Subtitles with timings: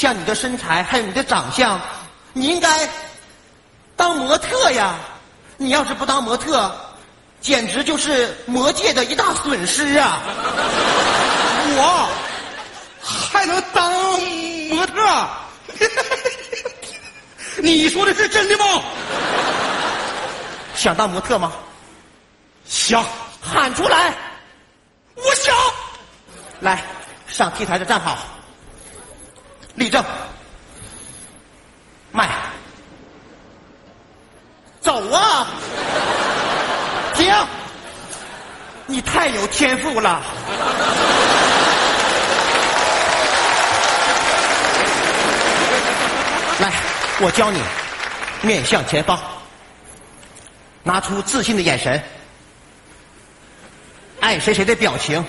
[0.00, 1.80] 像你的身材，还有你的长相，
[2.32, 2.88] 你应该
[3.96, 4.94] 当模特呀！
[5.56, 6.72] 你要是不当模特，
[7.40, 10.20] 简直就是魔界的一大损失啊！
[11.74, 12.08] 我
[13.32, 13.90] 还能当
[14.68, 15.28] 模特？
[17.60, 18.64] 你说的是真的吗？
[20.76, 21.52] 想当模特吗？
[22.68, 23.04] 想，
[23.42, 24.14] 喊出来！
[25.16, 25.52] 我想。
[26.60, 26.84] 来，
[27.26, 28.16] 上 T 台的站好，
[29.78, 30.04] 立正，
[32.10, 32.28] 迈，
[34.80, 35.46] 走啊！
[37.14, 37.32] 停！
[38.86, 40.20] 你太有天赋了。
[46.58, 46.72] 来，
[47.20, 47.62] 我教你，
[48.42, 49.16] 面向前方，
[50.82, 52.02] 拿出自信的眼神，
[54.18, 55.24] 爱谁谁的表情。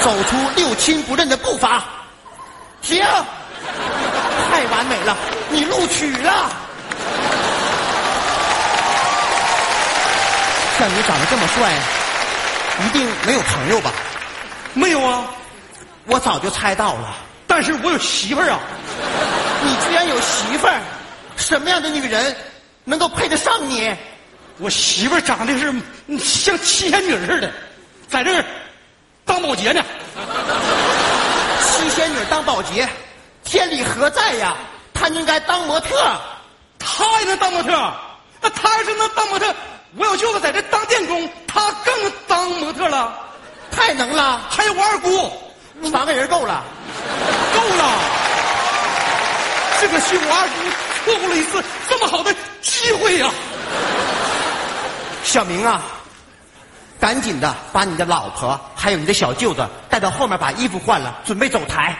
[0.00, 1.82] 走出六亲不认的步伐，
[2.84, 3.02] 停！
[4.50, 5.16] 太完美了，
[5.48, 6.50] 你录取了。
[10.78, 11.72] 像你长得这么帅，
[12.84, 13.90] 一定没有朋友吧？
[14.74, 15.24] 没有啊，
[16.04, 17.16] 我早就猜到了。
[17.46, 18.58] 但是我有媳妇儿啊！
[19.62, 20.80] 你居然有媳妇儿？
[21.36, 22.36] 什么样的女人
[22.84, 23.94] 能够配得上你？
[24.58, 25.72] 我媳妇儿长得是
[26.18, 27.50] 像七仙女似的，
[28.08, 28.44] 在这儿。
[29.24, 29.82] 当保洁呢？
[31.84, 32.88] 七仙女当保洁，
[33.44, 34.56] 天理何在呀？
[34.94, 36.18] 她应该当模特，
[36.78, 37.92] 她也能当模特。
[38.40, 39.54] 那她要是能当模特，
[39.98, 43.20] 我有舅子在这当电工，她更能当模特了。
[43.70, 44.40] 太能了！
[44.48, 45.30] 还有我二姑，
[45.90, 46.64] 三个人够了，
[47.54, 47.84] 够了。
[49.78, 50.54] 这可是我二姑
[51.04, 53.30] 错过了一次这么好的机会呀！
[55.22, 55.82] 小明啊！
[57.04, 61.94] 赶紧的，把你的老婆还有你的小舅子带到后面，把衣服换了，准备走台。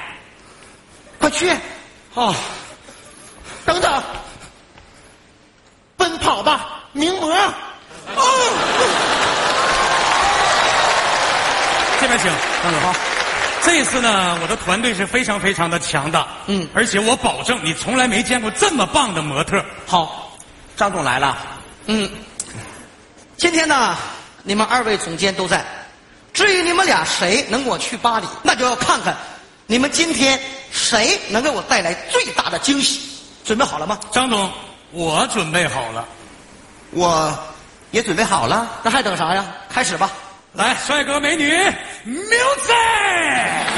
[1.18, 1.50] 快去！
[2.14, 2.34] 啊，
[3.66, 4.02] 等等，
[5.98, 7.30] 奔跑吧，名模！
[7.30, 7.52] 啊，
[12.00, 12.32] 这边请，
[12.62, 12.94] 张总好。
[13.60, 19.62] 这次呢，我的团队是非常非常的强大，嗯，而且我保证，你从来没见过这么棒的模特。
[19.86, 20.32] 好，
[20.78, 21.36] 张总来了。
[21.88, 22.10] 嗯，
[23.36, 23.94] 今天呢。
[24.44, 25.64] 你们二位总监都在，
[26.32, 29.16] 至于你们俩谁能给我去巴黎，那就要看看
[29.66, 30.38] 你们今天
[30.70, 33.00] 谁能给我带来最大的惊喜。
[33.44, 33.98] 准备好了吗？
[34.12, 34.50] 张总，
[34.90, 36.06] 我准备好了，
[36.90, 37.36] 我
[37.90, 39.44] 也准备好了，那还等啥呀？
[39.68, 40.10] 开始吧！
[40.52, 41.52] 来，帅哥美女
[42.06, 43.73] ，music。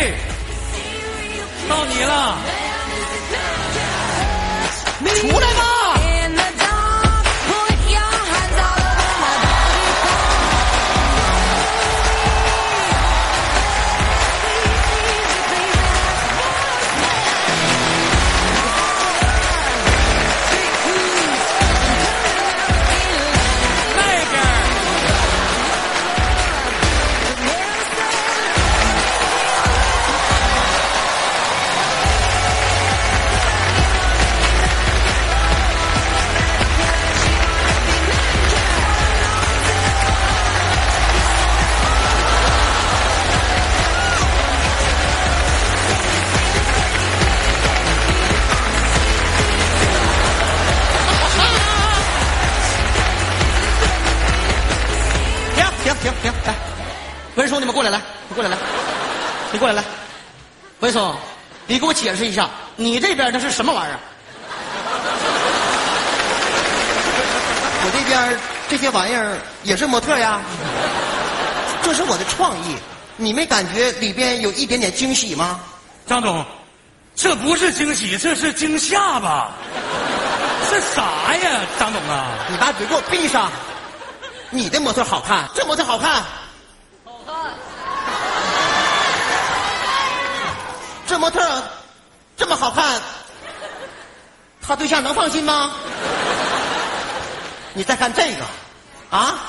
[0.00, 0.29] Hey!
[61.66, 63.98] 你给我解释一下，你这边那是什么玩意儿？
[67.84, 68.36] 我这边
[68.68, 70.40] 这些玩意儿也是模特呀，
[71.80, 72.74] 这是我的创意，
[73.16, 75.60] 你没感觉里边有一点点惊喜吗？
[76.08, 76.44] 张总，
[77.14, 79.52] 这不是惊喜，这是惊吓吧？
[80.68, 81.02] 这啥
[81.36, 82.26] 呀，张总啊？
[82.48, 83.48] 你把嘴给我闭上！
[84.50, 86.24] 你的模特好看，这模特好看。
[91.10, 91.40] 这模特
[92.36, 93.00] 这么好看，
[94.64, 95.72] 他对象能放心吗？
[97.74, 98.44] 你再看这个，
[99.16, 99.40] 啊，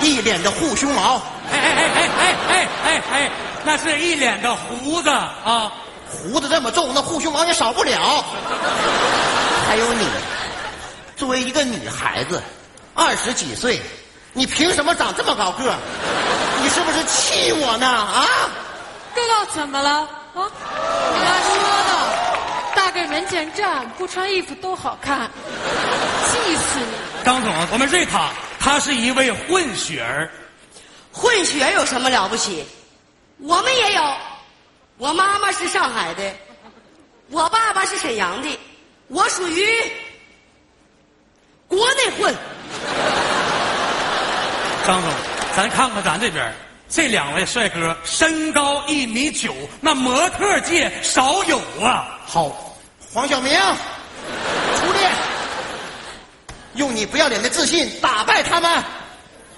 [0.00, 1.22] 一脸的护胸毛，
[1.52, 3.30] 哎哎哎哎哎哎哎哎，
[3.62, 5.70] 那是一脸的胡子啊！
[6.10, 8.24] 胡子这么重，那护胸毛也少不了。
[9.68, 10.04] 还有你，
[11.16, 12.42] 作为一个女孩子，
[12.96, 13.80] 二十几岁，
[14.32, 15.78] 你凭什么长这么高个儿？
[16.68, 17.86] 你是不是气我呢？
[17.86, 18.26] 啊？
[19.14, 19.90] 哥哥怎么了？
[20.34, 20.52] 啊？
[21.14, 21.56] 人家说
[21.88, 25.30] 的，大个门前站，不穿衣服都好看，
[26.26, 27.24] 气死你！
[27.24, 28.28] 张总，我们瑞塔
[28.60, 30.30] 她是一位混血儿，
[31.10, 32.66] 混血有什么了不起？
[33.38, 34.14] 我们也有，
[34.98, 36.22] 我妈妈是上海的，
[37.30, 38.58] 我爸爸是沈阳的，
[39.06, 39.66] 我属于
[41.66, 42.34] 国内混。
[44.86, 45.10] 张总，
[45.58, 46.54] 咱看看咱这边
[46.88, 52.16] 这两位帅哥，身高一米九，那模特界少有啊。
[52.24, 52.76] 好，
[53.12, 53.52] 黄晓明，
[54.76, 55.10] 出列，
[56.74, 58.84] 用你不要脸的自信打败他们。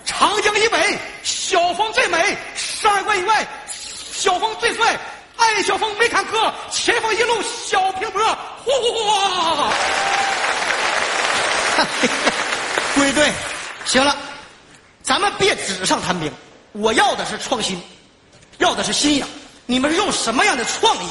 [0.06, 4.98] 长江以北，小峰最美；山海关以外，小峰最帅。
[5.36, 8.22] 爱小峰没坎坷，前方一路小平坡。
[8.64, 9.70] 呼呼呼！
[12.98, 13.30] 归队，
[13.84, 14.16] 行了，
[15.02, 16.30] 咱们别纸上谈兵。
[16.72, 17.80] 我要的是创新，
[18.58, 19.24] 要的是新颖。
[19.66, 21.08] 你们是用什么样的创意，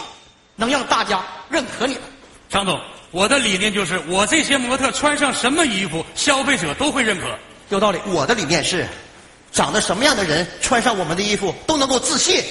[0.55, 2.03] 能让大家认可你们？
[2.49, 2.79] 张总，
[3.11, 7.27] 我的理念就是，我这些模特穿上什么衣服，消费者都会认可。
[7.69, 7.99] 有道理。
[8.07, 8.87] 我的理念是，
[9.51, 12.43] 长得什么样的人穿上我们的衣服都能够自信。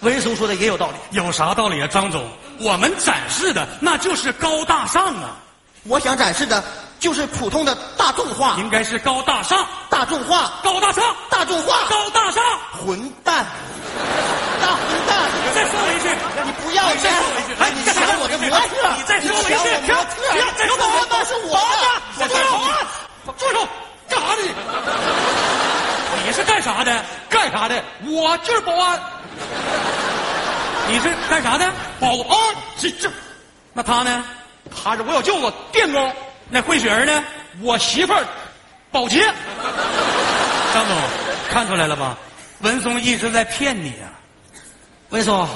[0.00, 0.96] 文松说的也有道理。
[1.12, 2.28] 有啥道理啊，张总？
[2.58, 5.36] 我们展示的那就是高大上啊，
[5.84, 6.62] 我想展示的
[6.98, 9.66] 就是普通的大众化，应该是高大上，
[9.96, 12.44] 大众化，高大上，大众化，高大上。
[12.84, 13.46] 混蛋，
[14.60, 15.16] 大混蛋！
[15.54, 16.12] 再说我一句，
[16.44, 17.02] 你不要脸！
[17.58, 18.92] 哎你抢我的模特！
[18.94, 19.72] 你再说我一句！
[19.86, 22.28] 停停有保安都是我的！
[22.28, 23.32] 住手！
[23.38, 23.66] 住手！
[24.06, 24.42] 干啥呢？
[26.26, 27.02] 你是干啥的？
[27.30, 27.82] 干啥的？
[28.04, 29.00] 我就是保安。
[30.88, 31.72] 你是干啥的？
[31.98, 33.10] 保安，这这，
[33.72, 34.22] 那他呢？
[34.70, 36.12] 他是我小舅子电工，
[36.50, 37.24] 那混血儿呢？
[37.62, 38.22] 我媳妇儿
[38.96, 39.20] 保洁。
[40.72, 40.96] 张总，
[41.50, 42.16] 看出来了吧？
[42.60, 44.08] 文松一直在骗你啊！
[45.10, 45.46] 文松，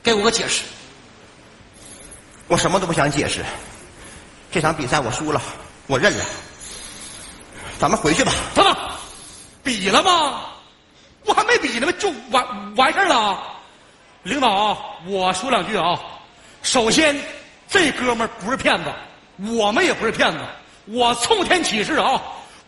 [0.00, 0.62] 给我个解释。
[2.46, 3.44] 我什么都不想解释，
[4.52, 5.42] 这场比赛我输了，
[5.88, 6.24] 我认了。
[7.80, 8.32] 咱们回去吧。
[8.54, 8.76] 等等？
[9.64, 10.42] 比了吗？
[11.24, 13.42] 我还没比呢，就完完事儿了。
[14.22, 15.98] 领导啊，我说两句啊。
[16.62, 17.20] 首先，
[17.68, 18.92] 这哥们儿不是骗子，
[19.52, 20.38] 我们也不是骗子。
[20.90, 22.20] 我冲天起誓啊，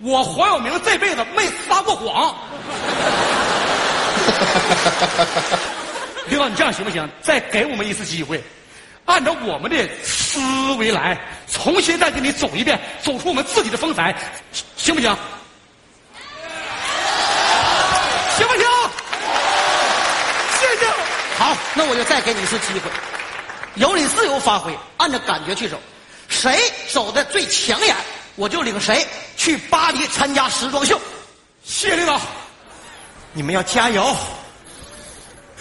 [0.02, 2.34] 我黄晓明这辈子没撒过谎。
[6.28, 7.08] 领导，你这样行不行？
[7.22, 8.40] 再给我们一次机会，
[9.06, 10.38] 按照我们的思
[10.74, 11.18] 维来，
[11.50, 14.14] 重新再给你走一遍，走出我们自己的风采，
[14.76, 15.16] 行不行？
[18.36, 18.62] 行不行？
[20.60, 20.86] 谢谢。
[21.38, 22.82] 好，那我就再给你一次机会，
[23.76, 25.80] 由你自由发挥，按照感觉去走，
[26.40, 26.58] 谁
[26.90, 27.94] 走的最抢眼，
[28.34, 29.06] 我就领谁
[29.36, 30.98] 去巴黎参加时装秀。
[31.62, 32.18] 谢谢领导。
[33.34, 34.16] 你们要加油！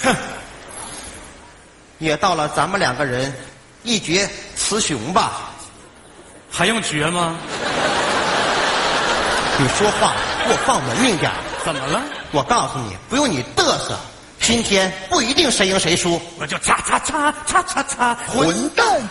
[0.02, 0.16] 哼，
[1.98, 3.34] 也到了咱们两个人
[3.84, 5.52] 一决雌雄吧。
[6.50, 7.36] 还用决吗？
[9.60, 10.14] 你说话
[10.46, 12.02] 给我放文明点儿怎么了？
[12.32, 14.00] 我告诉你，不用你嘚瑟，
[14.40, 16.22] 今天不一定谁赢谁输。
[16.40, 19.02] 我就擦擦擦擦擦擦，混蛋，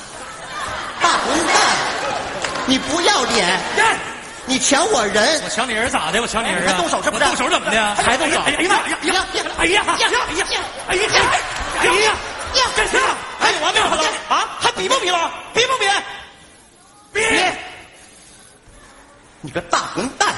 [1.09, 1.57] 大混蛋，
[2.67, 3.59] 你不要脸！
[4.45, 5.49] 你抢我人我！
[5.49, 6.21] 抢你人咋的？
[6.21, 6.77] 我抢你人啊！
[6.77, 7.95] 动手是不是动手怎么的？
[7.95, 10.45] 还动手哎呀哎呀哎呀哎呀哎呀哎呀
[10.89, 11.05] 哎呀
[11.81, 12.13] 哎呀！
[12.77, 12.99] 干啥？
[13.41, 14.05] 还有完没有了？
[14.29, 14.45] 啊？
[14.61, 15.31] 还比不比了？
[15.55, 15.87] 比不比？
[17.15, 17.25] 比！
[19.41, 20.29] 你个大混蛋！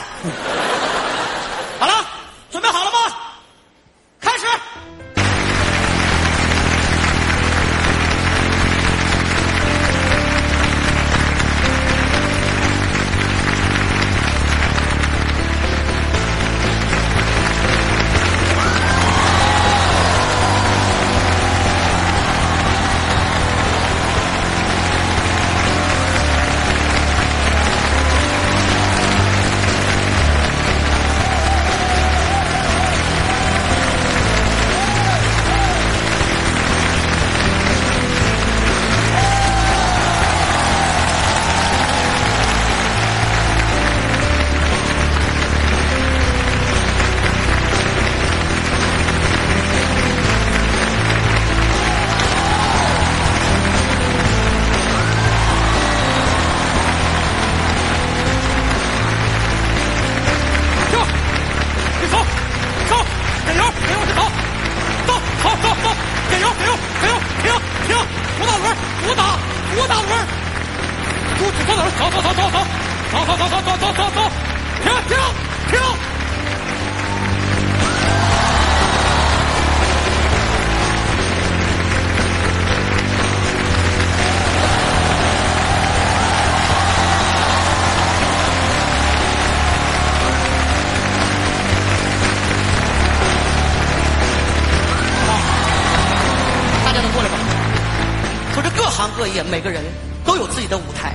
[99.21, 99.85] 各业每个人
[100.25, 101.15] 都有自己的舞台，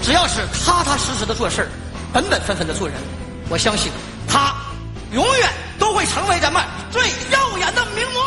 [0.00, 1.68] 只要是踏踏实实的做事儿，
[2.14, 2.96] 本本分分的做人，
[3.50, 3.92] 我相信
[4.26, 4.54] 他
[5.12, 8.22] 永远都会成为咱们最耀眼的名模。